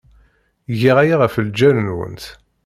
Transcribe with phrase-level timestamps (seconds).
[0.79, 2.25] Giɣ aya ɣef lǧal-nwent.